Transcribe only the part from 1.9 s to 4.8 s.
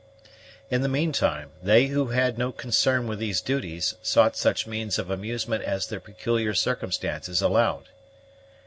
had no concern with these duties sought such